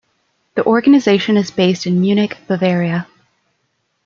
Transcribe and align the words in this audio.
The 0.55 0.65
organization 0.65 1.37
is 1.37 1.51
based 1.51 1.85
in 1.85 2.01
Munich, 2.01 2.35
Bavaria. 2.47 3.05